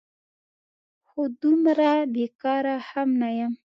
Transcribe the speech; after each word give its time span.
هو، 1.09 1.21
دومره 1.41 1.89
بېکاره 2.15 2.75
هم 2.89 3.09
نه 3.21 3.29
یم؟! 3.37 3.53